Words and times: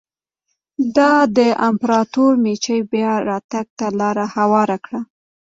دا 0.97 1.13
د 1.37 1.39
امپراتور 1.67 2.31
مېجي 2.43 2.79
بیا 2.91 3.13
راتګ 3.29 3.67
ته 3.77 3.85
لار 3.99 4.17
هواره 4.35 4.77
کړه. 4.85 5.01